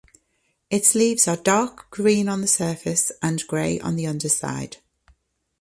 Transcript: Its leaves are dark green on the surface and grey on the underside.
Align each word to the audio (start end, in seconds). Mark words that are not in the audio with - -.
Its 0.71 0.95
leaves 0.95 1.27
are 1.27 1.35
dark 1.37 1.91
green 1.91 2.27
on 2.27 2.41
the 2.41 2.47
surface 2.47 3.11
and 3.21 3.45
grey 3.45 3.79
on 3.79 3.95
the 3.97 4.07
underside. 4.07 4.77